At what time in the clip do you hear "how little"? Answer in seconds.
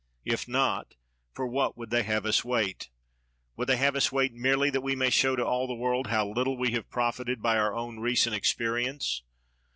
6.07-6.57